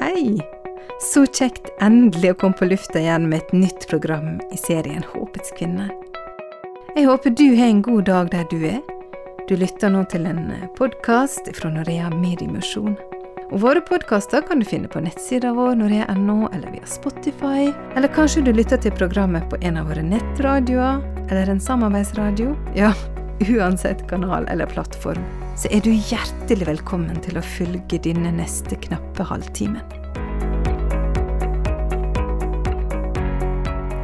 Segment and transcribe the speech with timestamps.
[0.00, 0.40] Hei!
[1.12, 5.52] Så kjekt endelig å komme på lufta igjen med et nytt program i serien Håpets
[5.58, 5.90] kvinne.
[6.94, 8.78] Jeg håper du har en god dag der du er.
[9.44, 12.96] Du lytter nå til en podkast fra Norea Mediemisjon.
[13.50, 17.68] Og Våre podkaster kan du finne på nettsida vår norea.no, eller via Spotify.
[17.92, 22.56] Eller kanskje du lytter til programmet på en av våre nettradioer, eller en samarbeidsradio.
[22.72, 22.94] Ja,
[23.52, 25.28] uansett kanal eller plattform,
[25.60, 29.82] så er du hjertelig velkommen til å følge denne neste knappe halvtimen.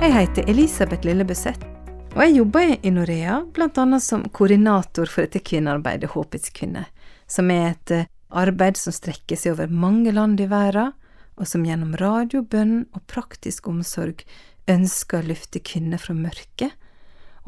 [0.03, 1.65] Jeg heter Elisabeth Lillebøseth,
[2.13, 3.87] og jeg jobber i Norea bl.a.
[4.05, 6.91] som koordinator for dette kvinnearbeidet Håpets kvinner,
[7.25, 10.93] som er et eh, arbeid som strekker seg over mange land i verden,
[11.41, 14.27] og som gjennom radio, bønn og praktisk omsorg
[14.69, 16.77] ønsker å løfte kvinner fra mørket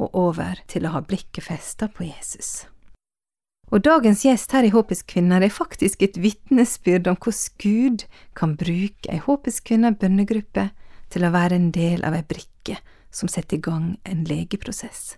[0.01, 2.65] og over til å ha blikket festa på Jesus.
[3.69, 8.05] Og dagens gjest her i Håpets kvinner er faktisk et vitnesbyrd om hvordan Gud
[8.39, 10.71] kan bruke ei Håpets kvinner bønnegruppe
[11.13, 12.79] til å være en del av ei brikke
[13.13, 15.17] som setter i gang en legeprosess.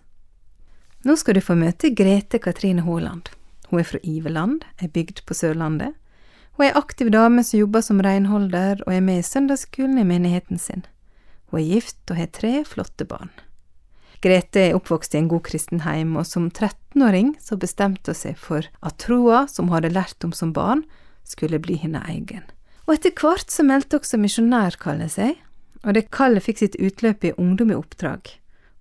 [1.07, 3.31] Nå skal du få møte Grete Katrine Haaland.
[3.71, 5.95] Hun er fra Iveland, ei bygd på Sørlandet.
[6.57, 10.07] Hun er ei aktiv dame som jobber som renholder og er med i søndagsskolen i
[10.07, 10.83] menigheten sin.
[11.49, 13.31] Hun er gift og har tre flotte barn.
[14.21, 18.37] Grete er oppvokst i en god kristen heim, og som 13-åring så bestemte hun seg
[18.37, 20.83] for at troa som hun hadde lært om som barn,
[21.25, 22.43] skulle bli hennes egen.
[22.85, 25.39] Og etter hvert så meldte også misjonærkallet seg,
[25.81, 28.29] og det kallet fikk sitt utløp i Ungdom i oppdrag.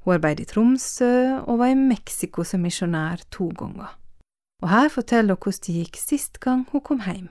[0.05, 1.13] Hun arbeidet i Tromsø
[1.47, 3.97] og var i Mexico som misjonær to ganger.
[4.61, 7.31] Og her forteller hun hvordan det gikk sist gang hun kom hjem.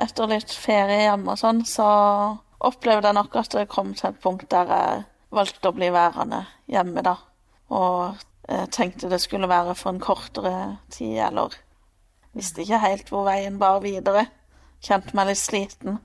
[0.00, 1.88] Etter litt ferie hjemme og sånn, så
[2.60, 5.02] opplevde jeg nok at det kom til et punkt der jeg
[5.34, 7.16] valgte å bli værende hjemme, da.
[7.70, 11.54] Og jeg tenkte det skulle være for en kortere tid, eller
[12.34, 14.26] visste ikke helt hvor veien bar videre.
[14.82, 16.00] Kjente meg litt sliten.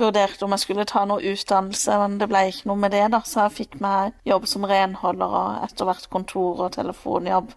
[0.00, 3.20] Vurderte om jeg skulle ta noe utdannelse, men det ble ikke noe med det, da,
[3.26, 7.50] så jeg fikk meg jobb som renholder og etter hvert kontor og telefonjobb.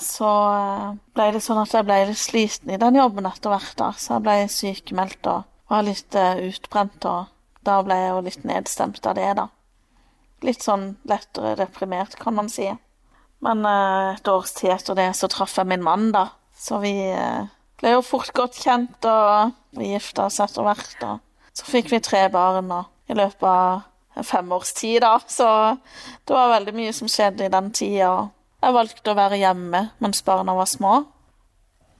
[0.00, 3.74] Så eh, ble det sånn at jeg ble litt sliten i den jobben etter hvert,
[3.80, 8.24] da, så jeg ble sykemeldt og var litt uh, utbrent, og da ble jeg jo
[8.28, 9.48] litt nedstemt av det, da
[10.44, 12.68] litt sånn lettere deprimert, kan man si.
[13.44, 16.28] Men uh, et års tid etter det så traff jeg min mann, da.
[16.56, 17.48] Så vi uh,
[17.80, 20.96] ble jo fort godt kjent, og vi gifta oss etter hvert.
[21.04, 25.18] Og så fikk vi tre barn og, i løpet av fem års tid, da.
[25.26, 25.48] Så
[26.24, 28.30] det var veldig mye som skjedde i den tida.
[28.64, 30.94] Jeg valgte å være hjemme mens barna var små.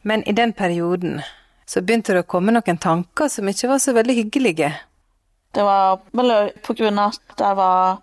[0.07, 1.21] Men i den perioden
[1.67, 4.71] så begynte det å komme noen tanker som ikke var så veldig hyggelige.
[5.55, 8.03] Det var vel på grunn av at jeg var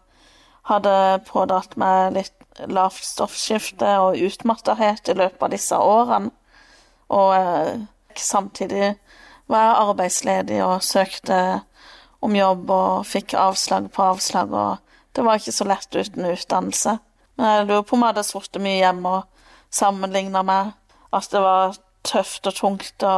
[0.69, 0.95] hadde
[1.27, 6.31] pådratt meg litt lavt stoffskifte og utmattethet i løpet av disse årene.
[7.13, 7.83] Og eh,
[8.15, 8.93] samtidig
[9.51, 11.39] var jeg arbeidsledig og søkte
[12.23, 14.77] om jobb og fikk avslag på avslag, og
[15.13, 16.97] det var ikke så lett uten utdannelse.
[17.35, 20.71] Men jeg lurer på om jeg hadde sittet mye hjemme og sammenligna med
[21.13, 21.75] at det var
[22.07, 23.17] tøft og tungt å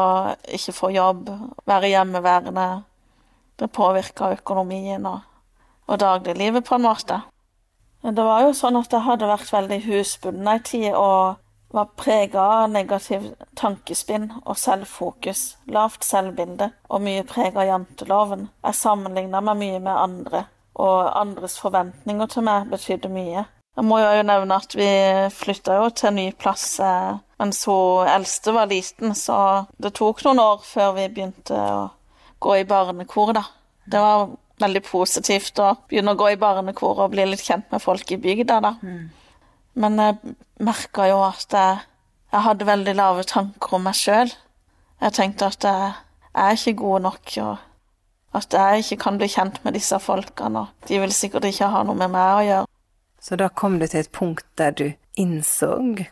[0.56, 1.29] ikke få jobb,
[1.67, 2.67] være hjemmeværende.
[3.56, 5.22] Det påvirka økonomien og,
[5.88, 7.22] og dagliglivet på en måte.
[8.06, 11.40] Det var jo sånn at jeg hadde vært veldig husbunden ei tid og
[11.76, 18.46] var prega av negativ tankespinn og selvfokus, lavt selvbilde og mye prega av janteloven.
[18.64, 20.46] Jeg sammenligna meg mye med andre,
[20.78, 23.46] og andres forventninger til meg betydde mye.
[23.76, 24.88] Jeg må jo nevne at vi
[25.36, 30.24] flytta jo til en ny plass eh, mens hun eldste var liten, så det tok
[30.24, 31.90] noen år før vi begynte å
[32.40, 33.44] gå i barnekor, da.
[33.84, 34.30] Det var
[34.62, 38.20] veldig positivt å begynne å gå i barnekor og bli litt kjent med folk i
[38.22, 38.74] bygda, da.
[38.82, 39.06] Mm.
[39.84, 41.80] Men jeg merka jo at jeg,
[42.32, 44.32] jeg, hadde veldig lave tanker om meg sjøl.
[45.04, 45.90] Jeg tenkte at jeg,
[46.32, 50.64] jeg er ikke god nok, og at jeg ikke kan bli kjent med disse folkene,
[50.64, 52.72] og de vil sikkert ikke ha noe med meg å gjøre.
[53.26, 54.88] Så da kom du til et punkt der du
[55.18, 55.72] innså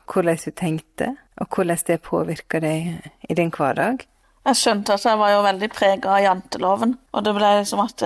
[0.10, 4.04] hvordan du tenkte, og hvordan det påvirka deg i din hverdag?
[4.44, 8.04] Jeg skjønte at jeg var jo veldig prega av janteloven, og det ble liksom at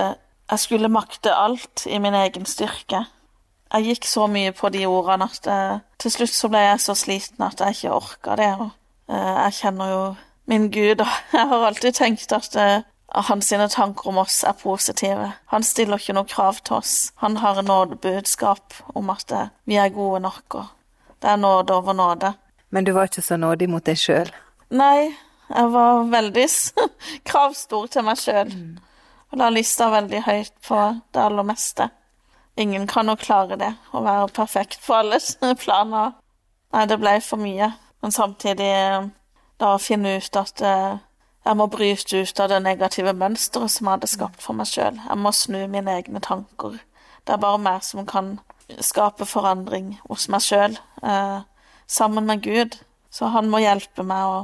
[0.50, 3.04] jeg skulle makte alt i min egen styrke.
[3.68, 6.80] Jeg gikk så mye på de ordene at jeg, eh, til slutt så ble jeg
[6.80, 8.52] så sliten at jeg ikke orka det.
[8.60, 8.70] Og,
[9.12, 10.04] eh, jeg kjenner jo
[10.46, 12.80] min Gud, og jeg har alltid tenkt at uh,
[13.28, 15.32] hans tanker om oss er positive.
[15.52, 17.12] Han stiller ikke noe krav til oss.
[17.16, 20.66] Han har en nådebudskap om at uh, vi er gode nok, og
[21.20, 22.32] det er nåde over nåde.
[22.70, 24.32] Men du var ikke så nådig mot deg sjøl?
[24.70, 25.12] Nei,
[25.52, 26.48] jeg var veldig
[27.28, 28.48] kravstor til meg sjøl.
[28.48, 28.87] Mm
[29.32, 30.78] og la lista veldig høyt på
[31.14, 31.88] det aller meste.
[32.58, 35.20] Ingen kan jo klare det, å være perfekt på alle
[35.60, 36.16] planer.
[36.74, 37.70] Nei, det ble for mye.
[38.02, 38.72] Men samtidig,
[39.58, 40.98] da å finne ut at eh,
[41.46, 44.98] jeg må bryte ut av det negative mønsteret som jeg hadde skapt for meg sjøl.
[45.00, 46.76] Jeg må snu mine egne tanker.
[47.24, 48.36] Det er bare meg som kan
[48.84, 51.40] skape forandring hos meg sjøl, eh,
[51.86, 52.78] sammen med Gud.
[53.10, 54.38] Så han må hjelpe meg å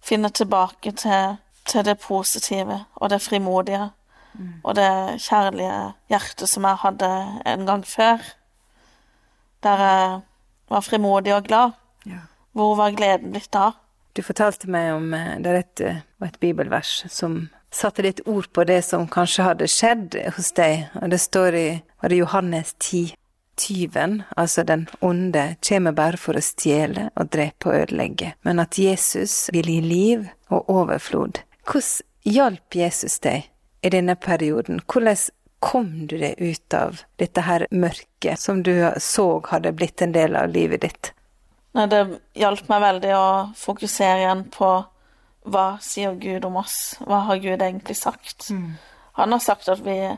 [0.00, 1.36] finne tilbake til,
[1.66, 3.90] til det positive og det frimodige.
[4.64, 4.90] Og det
[5.24, 5.76] kjærlige
[6.12, 7.10] hjertet som jeg hadde
[7.46, 8.22] en gang før.
[9.62, 10.20] Der jeg
[10.68, 11.76] var frimodig og glad.
[12.06, 12.26] Ja.
[12.52, 13.72] Hvor var gleden blitt da?
[14.16, 18.48] Du fortalte meg om eh, det er et, eh, et bibelvers som satte litt ord
[18.54, 21.68] på det som kanskje hadde skjedd hos deg, og det står i
[22.00, 23.14] var det Johannes 10.
[23.56, 28.76] Tyven, altså den onde, kommer bare for å stjele og drepe og ødelegge, men at
[28.76, 31.40] Jesus vil gi liv og overflod.
[31.64, 33.48] Hvordan hjalp Jesus deg
[33.86, 34.80] i denne perioden?
[34.86, 35.16] Hvordan
[35.64, 40.36] kom du deg ut av dette her mørket som du så hadde blitt en del
[40.38, 41.12] av livet ditt?
[41.76, 42.02] Nei, det
[42.38, 43.26] hjalp meg veldig å
[43.58, 44.70] fokusere igjen på
[45.46, 46.96] hva sier Gud om oss?
[47.06, 48.48] Hva har Gud egentlig sagt?
[48.50, 48.78] Mm.
[49.20, 50.16] Han har sagt at vi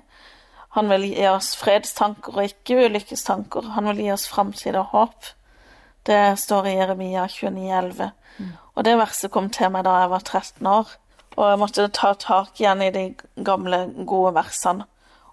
[0.76, 3.70] Han vil gi oss fredstanker og ikke ulykkestanker.
[3.72, 5.30] Han vil gi oss framtid og håp.
[6.04, 8.10] Det står i Jeremia 29,11.
[8.36, 8.50] Mm.
[8.76, 10.92] Og det verset kom til meg da jeg var 13 år.
[11.38, 13.04] Og jeg måtte ta tak igjen i de
[13.46, 14.88] gamle, gode versene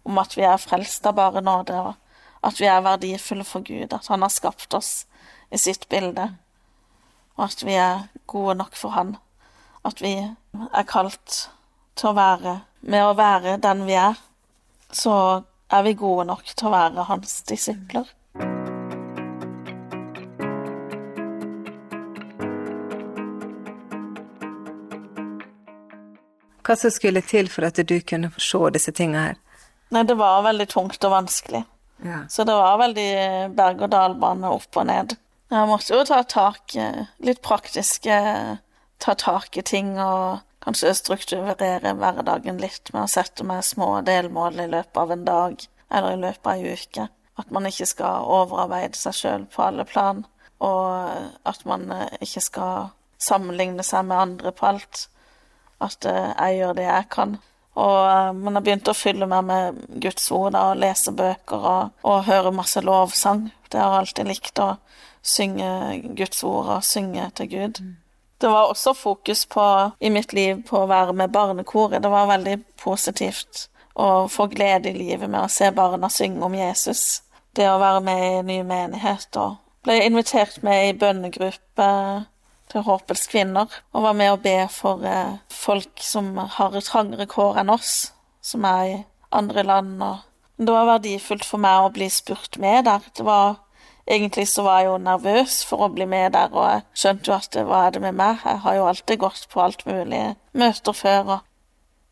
[0.05, 3.89] om at vi er frelst av bare nåde, og at vi er verdifulle for Gud,
[3.89, 5.07] at Han har skapt oss
[5.49, 6.27] i sitt bilde,
[7.37, 9.15] og at vi er gode nok for Han.
[9.85, 11.49] At vi er kalt
[11.95, 14.13] til å være Med å være den vi er,
[14.93, 15.41] så
[15.73, 18.05] er vi gode nok til å være Hans disipler.
[26.65, 29.39] Hva som skulle til for at du kunne se disse tingene her?
[29.93, 31.61] Nei, det var veldig tungt og vanskelig.
[32.03, 32.23] Ja.
[32.29, 33.09] Så det var veldig
[33.55, 35.15] berg-og-dal-bane opp og ned.
[35.53, 36.73] Jeg måtte jo ta tak
[37.23, 38.15] litt praktiske
[38.97, 44.61] Ta tak i ting og kanskje strukturere hverdagen litt med å sette meg små delmål
[44.63, 47.07] i løpet av en dag eller i løpet av ei uke.
[47.35, 50.23] At man ikke skal overarbeide seg sjøl på alle plan,
[50.63, 51.91] og at man
[52.23, 55.09] ikke skal sammenligne seg med andre på alt.
[55.83, 57.35] At jeg gjør det jeg kan.
[57.75, 61.91] Og men man har begynt å fylle meg med Guds ord og lese bøker og,
[62.07, 63.49] og høre masse lovsang.
[63.67, 64.69] Det har jeg alltid likt å
[65.25, 65.69] synge
[66.15, 67.81] Guds ord og synge til Gud.
[67.81, 67.95] Mm.
[68.37, 69.65] Det var også fokus på,
[69.99, 72.03] i mitt liv på å være med barnekoret.
[72.03, 76.55] Det var veldig positivt å få glede i livet med å se barna synge om
[76.55, 77.21] Jesus.
[77.55, 79.55] Det å være med i en ny menighet og
[79.87, 81.87] ble invitert med i bønnegruppe
[82.71, 87.61] til Håpets kvinner, og var med å be for eh, folk som har trangere kår
[87.61, 88.95] enn oss, som er i
[89.35, 90.01] andre land.
[90.01, 93.05] Og det var verdifullt for meg å bli spurt med der.
[93.15, 93.61] Det var
[94.05, 97.33] Egentlig så var jeg jo nervøs for å bli med der, og jeg skjønte jo
[97.39, 100.19] at hva er det med meg, jeg har jo alltid gått på alt mulig
[100.53, 101.39] møter før, og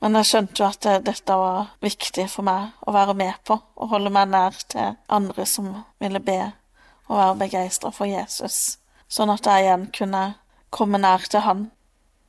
[0.04, 3.56] men jeg skjønte jo at det, dette var viktig for meg å være med på,
[3.56, 5.70] å holde meg nær til andre som
[6.04, 6.42] ville be
[7.08, 10.26] og være begeistra for Jesus, sånn at jeg igjen kunne
[10.74, 11.68] komme nær til Han.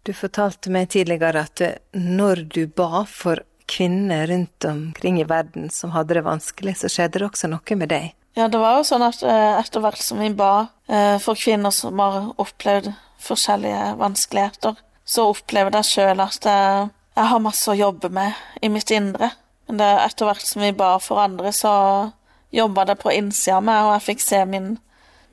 [0.05, 1.63] Du fortalte meg tidligere at
[1.97, 7.23] når du ba for kvinner rundt omkring i verden som hadde det vanskelig, så skjedde
[7.23, 8.13] det også noe med deg.
[8.35, 11.73] Ja, det var jo sånn at eh, etter hvert som vi ba eh, for kvinner
[11.73, 12.91] som har opplevd
[13.25, 18.71] forskjellige vanskeligheter, så opplevde jeg sjøl at jeg, jeg har masse å jobbe med i
[18.73, 19.31] mitt indre.
[19.69, 21.73] Men det, etter hvert som vi ba for andre, så
[22.55, 24.75] jobba det på innsida av meg, og jeg fikk se min,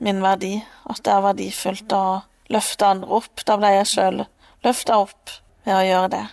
[0.02, 0.54] min verdi.
[0.88, 2.04] At det er verdifullt å
[2.50, 3.44] løfte andre opp.
[3.46, 4.24] Da ble jeg sjøl
[4.64, 6.24] løfta opp ved å gjøre det.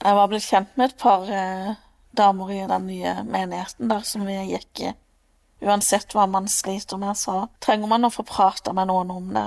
[0.00, 1.72] Jeg var blitt kjent med et par eh,
[2.16, 4.92] damer i den nye menigheten der som vi gikk i.
[5.60, 9.46] Uansett hva man sliter med, så trenger man å få prate med noen om det.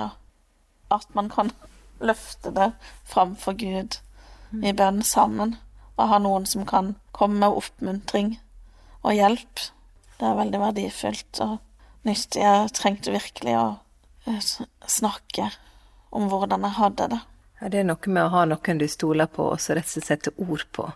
[0.93, 1.49] At man kan
[2.03, 2.69] løfte det
[3.09, 3.97] framfor Gud
[4.61, 5.57] i bønn sammen.
[5.97, 8.35] Og ha noen som kan komme med oppmuntring
[9.01, 9.65] og hjelp.
[10.19, 11.57] Det er veldig verdifullt og
[12.05, 12.41] nyttig.
[12.45, 13.67] Jeg trengte virkelig å
[14.89, 15.49] snakke
[16.13, 17.21] om hvordan jeg hadde det.
[17.61, 19.95] Ja, det er noe med å ha noen du stoler på, og så rett og
[19.95, 20.89] slett sette ord på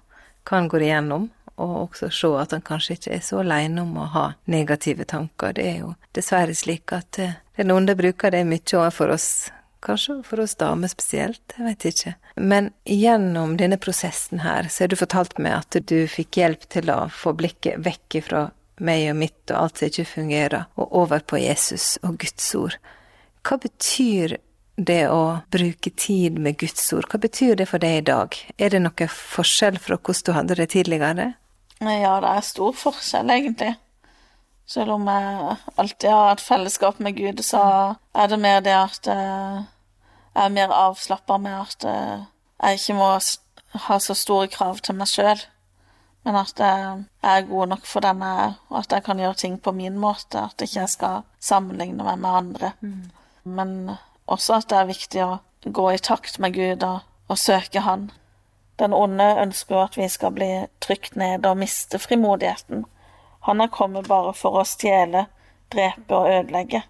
[0.48, 3.96] hva han går igjennom, og også se at han kanskje ikke er så aleine om
[3.98, 5.56] å ha negative tanker.
[5.58, 9.30] Det er jo dessverre slik at eh, den onde bruker det mye overfor oss,
[9.84, 12.14] kanskje for oss damer spesielt, jeg vet ikke.
[12.38, 16.92] Men gjennom denne prosessen her, så har du fortalt meg at du fikk hjelp til
[16.94, 18.48] å få blikket vekk fra
[18.78, 22.78] meg og mitt og alt som ikke fungerer, og over på Jesus og Guds ord.
[23.48, 24.38] Hva betyr
[24.78, 28.38] det å bruke tid med Guds ord, hva betyr det for deg i dag?
[28.62, 31.32] Er det noe forskjell fra hvordan du hadde det tidligere?
[31.82, 33.74] Ja, det er stor forskjell, egentlig.
[34.68, 37.62] Selv om jeg alltid har hatt fellesskap med Gud, så
[38.14, 39.60] er det mer det at eh,
[40.36, 42.26] jeg er mer avslappa med at eh,
[42.62, 43.12] jeg ikke må
[43.88, 45.40] ha så store krav til meg sjøl,
[46.28, 49.40] men at jeg er god nok for den jeg er, og at jeg kan gjøre
[49.40, 52.74] ting på min måte, at ikke jeg skal sammenligne meg med andre.
[53.48, 53.74] Men
[54.28, 58.10] også at det er viktig å gå i takt med Gud og, og søke Han.
[58.80, 60.52] Den onde ønsker jo at vi skal bli
[60.84, 62.86] trykt ned og miste frimodigheten.
[63.48, 65.26] Han er kommet bare for å stjele,
[65.74, 66.84] drepe og ødelegge.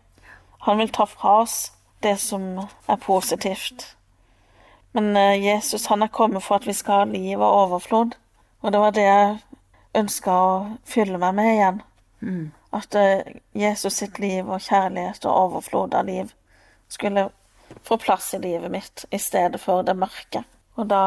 [0.67, 1.71] Han vil ta fra oss
[2.03, 2.57] det som
[2.89, 3.93] er positivt.
[4.91, 8.17] Men eh, Jesus han er kommet for at vi skal ha liv og overflod,
[8.61, 9.37] og det var det jeg
[9.97, 10.53] ønska å
[10.85, 11.81] fylle meg med igjen.
[12.73, 16.33] At eh, Jesus sitt liv og kjærlighet og overflod av liv
[16.87, 17.29] skulle
[17.83, 20.43] få plass i livet mitt i stedet for det mørke.
[20.77, 21.03] Og da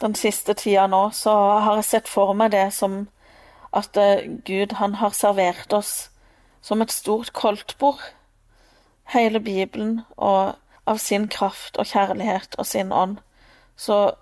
[0.00, 1.32] den siste tida nå, så
[1.64, 3.06] har jeg sett for meg det som
[3.76, 6.08] at eh, Gud, han har servert oss
[6.64, 8.00] som et stort koldtbord.
[9.12, 13.18] Hele Bibelen, og av sin kraft og kjærlighet og sin ånd,
[13.76, 14.16] så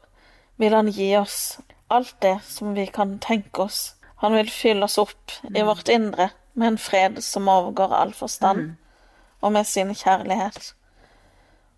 [0.61, 1.59] vil han gi oss
[1.93, 3.95] alt det som vi kan tenke oss.
[4.23, 8.77] Han vil fylle oss opp i vårt indre med en fred som overgår all forstand,
[9.45, 10.73] og med sin kjærlighet.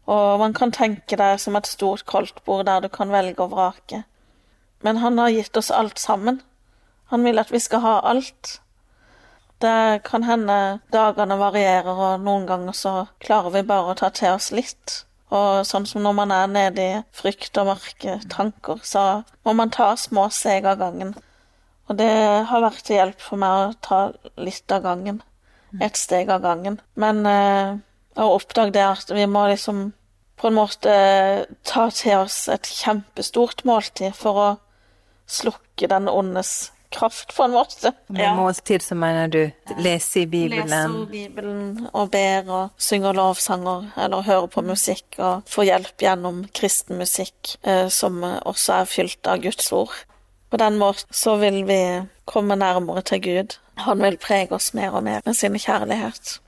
[0.07, 4.05] Og man kan tenke det som et stort koldtbord der du kan velge og vrake.
[4.87, 6.43] Men han har gitt oss alt sammen.
[7.11, 8.61] Han vil at vi skal ha alt.
[9.59, 12.95] Det kan hende dagene varierer, og noen ganger så
[13.25, 15.03] klarer vi bare å ta til oss litt.
[15.35, 19.73] Og sånn som når man er nede i frykt og mørke tanker, så må man
[19.75, 21.17] ta små steg av gangen.
[21.89, 22.13] Og det
[22.51, 24.01] har vært til hjelp for meg å ta
[24.39, 25.23] litt av gangen.
[25.83, 26.81] Et steg av gangen.
[26.95, 27.77] Men eh,
[28.17, 29.91] å oppdage det at vi må liksom
[30.37, 30.95] på en måte
[31.65, 34.49] ta til oss et kjempestort måltid for å
[35.27, 37.93] slukke den ondes kraft, på en måte.
[38.07, 39.41] Med måltid så mener du
[39.83, 40.69] lese i Bibelen?
[40.69, 46.45] Leser Bibelen og ber og synger lovsanger eller hører på musikk og får hjelp gjennom
[46.57, 49.95] kristen musikk eh, som også er fylt av Guds ord.
[50.51, 51.81] På den måten så vil vi
[52.25, 53.59] komme nærmere til Gud.
[53.77, 56.39] Han vil prege oss mer og mer med sin kjærlighet.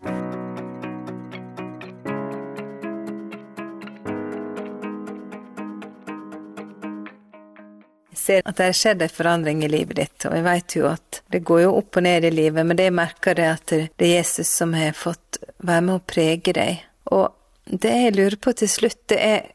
[8.28, 11.20] ser at det har skjedd en forandring i livet ditt, og jeg vet jo at
[11.32, 14.04] det går jo opp og ned i livet, men det jeg merker det at det
[14.04, 16.82] er Jesus som har fått være med å prege deg.
[17.14, 17.30] Og
[17.64, 19.46] det jeg lurer på til slutt, det er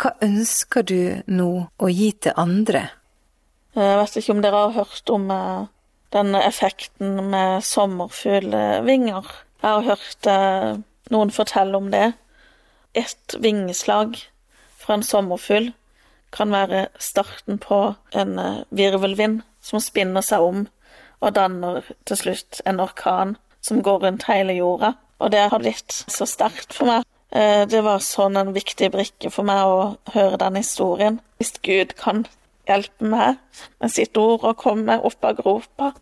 [0.00, 2.86] hva ønsker du nå å gi til andre?
[3.76, 5.28] Jeg vet ikke om dere har hørt om
[6.10, 9.26] eh, den effekten med sommerfuglvinger.
[9.62, 12.12] Jeg har hørt eh, noen fortelle om det.
[12.94, 14.16] Ett vingeslag
[14.78, 15.72] fra en sommerfugl
[16.30, 20.66] kan være starten på en eh, virvelvind som spinner seg om
[21.20, 24.94] og danner til slutt en orkan som går rundt hele jorda.
[25.20, 27.04] Og det har blitt så sterkt for meg.
[27.30, 29.80] Eh, det var sånn en viktig brikke for meg å
[30.14, 31.20] høre den historien.
[31.38, 32.24] Hvis Gud kan
[32.70, 33.40] hjelpe meg
[33.82, 35.92] med sitt ord og komme meg opp av gropa,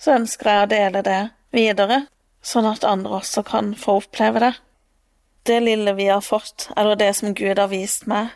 [0.00, 1.20] så ønsker jeg å dele det
[1.54, 2.02] videre,
[2.42, 4.52] sånn at andre også kan få oppleve det.
[5.48, 8.32] Det lille vi har fått, eller det som Gud har vist meg,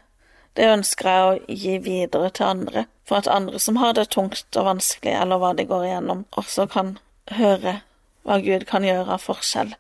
[0.55, 4.57] det ønsker jeg å gi videre til andre, for at andre som har det tungt
[4.57, 6.97] og vanskelig, eller hva de går igjennom, også kan
[7.35, 7.81] høre
[8.25, 9.75] hva Gud kan gjøre av forskjell.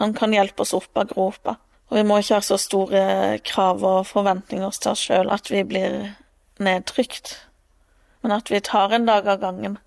[0.00, 1.56] Han kan hjelpe oss opp av gropa,
[1.88, 3.02] og vi må ikke ha så store
[3.46, 5.98] krav og forventninger til oss sjøl at vi blir
[6.62, 7.34] nedtrykt,
[8.22, 9.78] men at vi tar en dag av gangen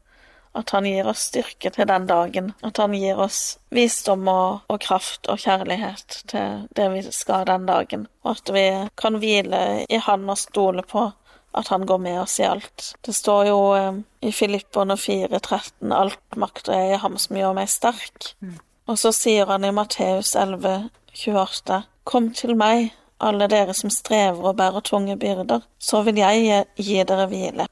[0.58, 2.54] at han gir oss styrke til den dagen.
[2.66, 7.68] At han gir oss visdom og, og, kraft og kjærlighet til det vi skal den
[7.70, 8.08] dagen.
[8.26, 8.66] Og at vi
[9.00, 11.10] kan hvile i han og stole på
[11.58, 12.94] at han går med oss i alt.
[13.06, 17.72] Det står jo eh, i Filipperne 4,13 alt makter jeg i ham som gjør meg
[17.72, 18.34] sterk.
[18.42, 18.60] Mm.
[18.90, 24.58] Og så sier han i Matteus 11,28 Kom til meg, alle dere som strever og
[24.60, 27.68] bærer tunge byrder, så vil jeg gi, dere hvile.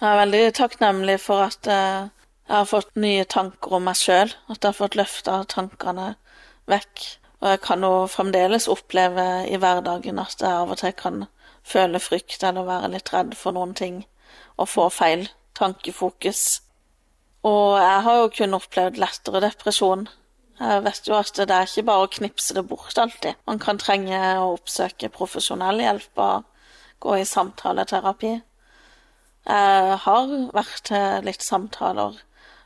[0.00, 2.10] Jeg er veldig takknemlig for at eh,
[2.48, 6.14] jeg har fått nye tanker om meg sjøl, at jeg har fått løfta tankene
[6.70, 7.04] vekk.
[7.42, 11.24] Og jeg kan jo fremdeles oppleve i hverdagen at jeg av og til kan
[11.66, 14.02] føle frykt eller være litt redd for noen ting
[14.58, 15.26] og få feil
[15.58, 16.62] tankefokus.
[17.46, 20.06] Og jeg har jo kun opplevd lettere depresjon.
[20.62, 23.38] Jeg vet jo at det er ikke bare å knipse det bort alltid.
[23.50, 26.44] Man kan trenge å oppsøke profesjonell hjelp og
[27.02, 28.32] gå i samtaleterapi.
[29.42, 32.20] Jeg har vært til litt samtaler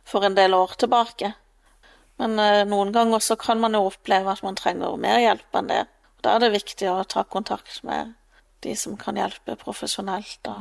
[0.05, 1.33] for en del år tilbake.
[2.21, 5.73] Men eh, noen ganger så kan man jo oppleve at man trenger mer hjelp enn
[5.73, 5.83] det.
[6.25, 8.15] Da er det viktig å ta kontakt med
[8.65, 10.38] de som kan hjelpe profesjonelt.
[10.45, 10.59] Da.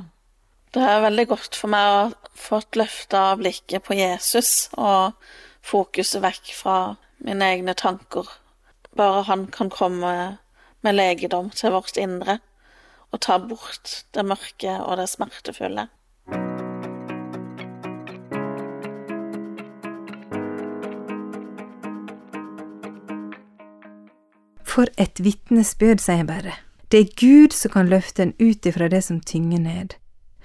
[0.75, 5.15] Det er veldig godt for meg å ha fått løfta blikket på Jesus og
[5.65, 6.77] fokuset vekk fra
[7.17, 8.27] mine egne tanker.
[8.95, 10.37] Bare han kan komme
[10.81, 12.39] med legedom til vårt indre.
[13.15, 15.87] og ta bort det mørke og det smertefulle.
[24.75, 26.57] For et vitnesbyrd, sier jeg bare.
[26.91, 29.95] Det er Gud som kan løfte en ut ifra det som tynger ned.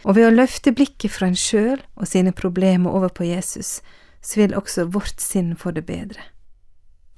[0.07, 3.81] Og ved å løfte blikket fra en sjøl og sine problemer over på Jesus,
[4.23, 6.23] så vil også vårt sinn få det bedre.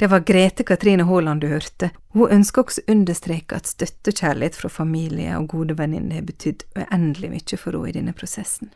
[0.03, 1.93] Det var Grete Katrine Haaland du hørte.
[2.11, 6.25] Hun ønsker også å understreke at støtte og kjærlighet fra familie og gode venninner har
[6.27, 8.73] betydd uendelig mye for henne i denne prosessen.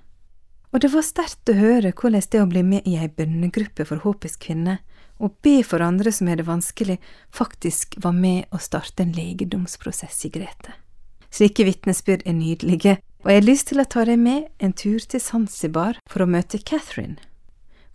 [0.70, 4.06] Og det var sterkt å høre hvordan det å bli med i ei bønnegruppe for
[4.06, 4.78] håpets kvinner
[5.18, 7.00] og be for andre som har det vanskelig,
[7.34, 10.78] faktisk var med å starte en legedomsprosess i Grete.
[11.26, 15.02] Slike vitnesbyrd er nydelige, og jeg har lyst til å ta deg med en tur
[15.02, 17.18] til Zanzibar for å møte Catherine.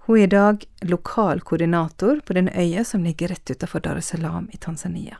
[0.06, 4.14] Hun er i dag lokal koordinator på den øya som ligger rett utenfor Dar es
[4.14, 5.18] Salaam i Tanzania.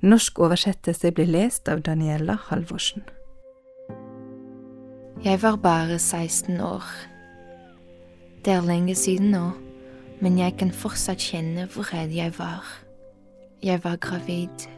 [0.00, 3.02] Norsk oversettelse blir lest av Daniela Halvorsen.
[5.24, 6.82] Jeg var bare 16 år.
[8.44, 9.50] Det er lenge siden nå
[10.22, 12.62] men jeg kan fortsatt kjenne hvor redd jeg var.
[13.62, 14.68] Jeg var gravid.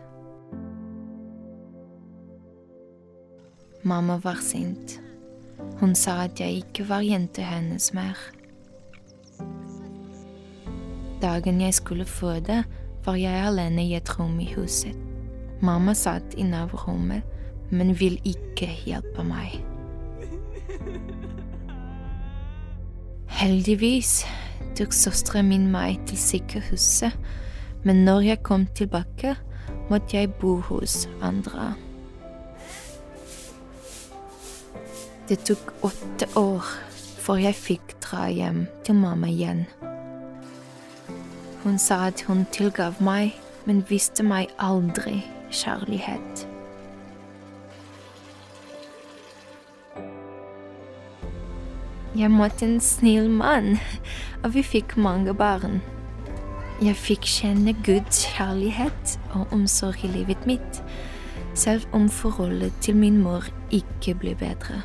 [3.84, 4.96] Mamma var sint.
[5.82, 8.16] Hun sa at jeg ikke var jenta hennes mer.
[11.22, 12.64] Dagen jeg skulle føde,
[13.04, 14.96] var jeg alene i et rom i huset.
[15.62, 17.22] Mamma satt i naborommet,
[17.70, 19.56] men vil ikke hjelpe meg.
[23.34, 24.24] Heldigvis
[24.78, 27.16] tok søsteren min meg til sykehuset,
[27.84, 29.34] men når jeg kom tilbake,
[29.90, 31.74] måtte jeg bo hos andre.
[35.28, 36.68] Det tok åtte år
[37.24, 39.64] før jeg fikk dra hjem til mamma igjen.
[41.62, 43.32] Hun sa at hun tilgav meg,
[43.64, 46.44] men viste meg aldri kjærlighet.
[52.14, 53.78] Jeg måtte en snill mann,
[54.44, 55.80] og vi fikk mange barn.
[56.84, 60.82] Jeg fikk kjenne Guds kjærlighet og omsorg i livet mitt,
[61.56, 64.84] selv om forholdet til min mor ikke ble bedre.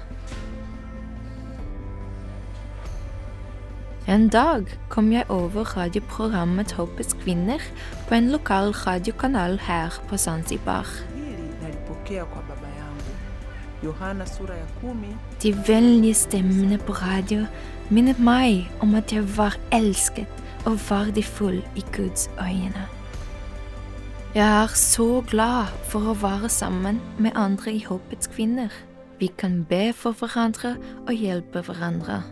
[4.10, 7.62] En dag kom jeg over radioprogrammet Håpets kvinner
[8.08, 10.88] på en lokal radiokanal her på Zanzibar.
[15.43, 17.43] De vennlige stemmene på radio
[17.89, 22.88] minnet meg om at jeg var elsket og verdifull i Guds øyne.
[24.34, 28.74] Jeg er så glad for å være sammen med andre i Håpets kvinner.
[29.19, 32.24] Vi kan be for hverandre og hjelpe hverandre.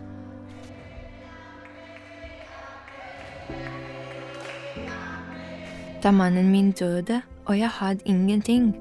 [6.04, 8.76] Da mannen min døde og jeg hadde ingenting,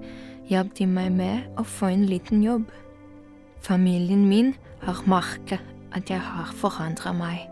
[0.50, 2.66] hjalp de meg med å få en liten jobb.
[3.62, 5.62] Familien min har merket
[5.96, 7.46] at jeg har forandret meg.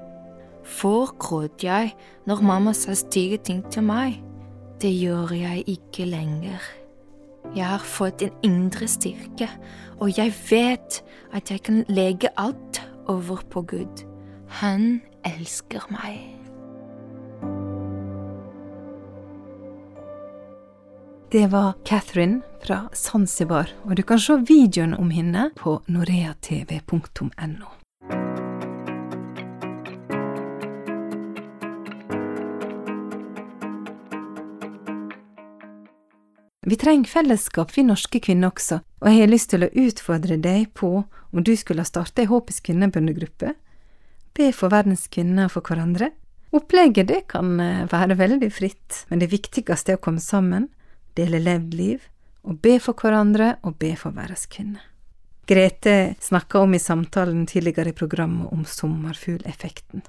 [0.65, 1.93] Før gråt jeg
[2.27, 4.21] når mamma sa stygge ting til meg.
[4.83, 6.61] Det gjør jeg ikke lenger.
[7.55, 9.49] Jeg har fått en indre styrke,
[10.01, 14.07] og jeg vet at jeg kan legge alt over på Gud.
[14.61, 16.34] Han elsker meg.
[21.31, 27.71] Det var Catherine fra Zanzibar, og du kan se videoen om henne på noreatv.no.
[36.67, 40.71] Vi trenger fellesskap, vi norske kvinner også, og jeg har lyst til å utfordre deg
[40.73, 43.53] på om du skulle ha starta ei Håpets kvinnebøndegruppe.
[44.35, 46.13] Be for verdens kvinner for hverandre.
[46.55, 50.71] Opplegget det kan eh, være veldig fritt, men det viktigste er å komme sammen
[51.19, 52.03] dele levd liv,
[52.45, 54.83] og be for hverandre og be for verdens kvinner.
[55.49, 60.03] Grete snakka om i samtalen tidligere i programmet om sommerfugleffekten,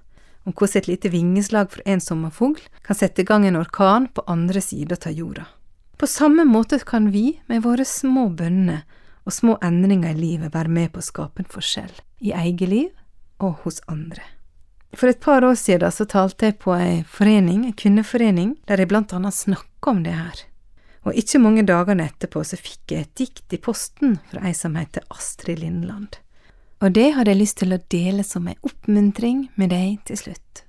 [0.45, 4.23] om hvordan et lite vingeslag for en sommerfugl kan sette i gang en orkan på
[4.31, 5.47] andre sida av jorda.
[5.97, 8.83] På samme måte kan vi, med våre små bønner
[9.25, 12.89] og små endringer i livet, være med på å skape en forskjell, i eget liv
[13.43, 14.23] og hos andre.
[14.95, 18.91] For et par år siden så talte jeg på ei forening, ei kvinneforening, der jeg
[18.91, 20.45] blant annet snakka om det her
[21.05, 24.77] og ikke mange dagene etterpå så fikk jeg et dikt i posten fra ei som
[24.79, 26.17] heter Astrid Lindland.
[26.81, 30.63] Og det hadde jeg lyst til å dele som ei oppmuntring med deg til slutt.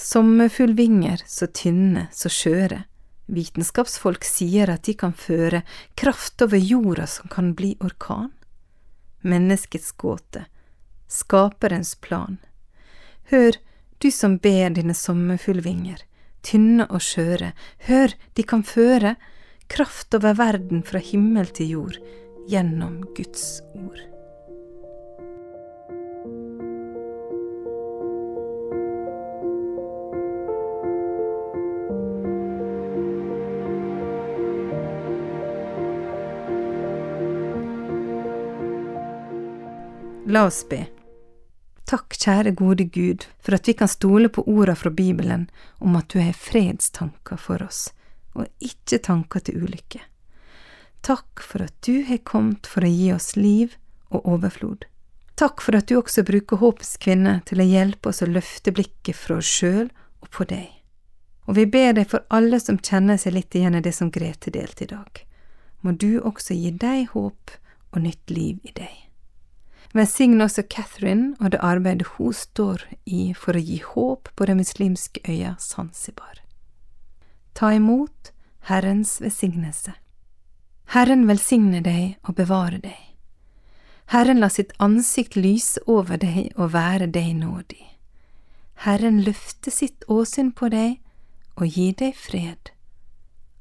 [0.00, 2.84] Sommerfuglvinger så tynne, så skjøre,
[3.30, 5.62] vitenskapsfolk sier at de kan føre
[6.00, 8.30] kraft over jorda som kan bli orkan.
[9.20, 10.46] Menneskets gåte,
[11.12, 12.38] skaperens plan.
[13.30, 13.60] Hør,
[14.00, 16.00] du som ber dine sommerfuglvinger,
[16.46, 17.52] tynne og skjøre,
[17.88, 19.16] hør, de kan føre
[19.70, 21.98] kraft over verden fra himmel til jord,
[22.50, 24.06] gjennom Guds ord.
[40.30, 40.99] La oss be.
[41.90, 45.48] Takk, kjære gode Gud, for at vi kan stole på orda fra Bibelen
[45.82, 47.88] om at du har fredstanker for oss,
[48.38, 50.04] og ikke tanker til ulykke.
[51.02, 53.74] Takk for at du har kommet for å gi oss liv
[54.14, 54.86] og overflod.
[55.34, 59.18] Takk for at du også bruker Håpets kvinne til å hjelpe oss å løfte blikket
[59.18, 59.88] fra oss sjøl
[60.20, 60.70] og på deg.
[61.50, 64.54] Og vi ber deg for alle som kjenner seg litt igjen i det som Grete
[64.54, 65.24] delte i dag.
[65.82, 67.58] Må du også gi deg håp
[67.90, 69.09] og nytt liv i deg.
[69.92, 74.60] Velsign også Catherine og det arbeidet hun står i for å gi håp på den
[74.62, 76.38] muslimske øya Zanzibar.
[77.54, 78.30] Ta imot
[78.70, 79.96] Herrens velsignelse.
[80.94, 82.98] Herren velsigne deg og bevare deg.
[84.10, 87.82] Herren la sitt ansikt lyse over deg og være deg nådig.
[88.86, 90.98] Herren løfte sitt åsyn på deg
[91.58, 92.72] og gi deg fred.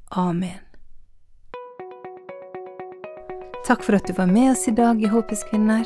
[0.10, 0.62] Amen.
[3.68, 5.86] Takk for at du var med oss i dag i Håpets kvinner.